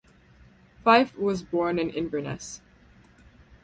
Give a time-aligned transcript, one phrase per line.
[0.83, 2.63] Fyffe was born in Inverness.